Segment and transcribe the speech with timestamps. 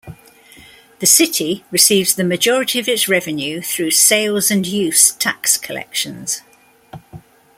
[0.97, 6.41] The City receives the majority of its revenue through sales and use tax collections.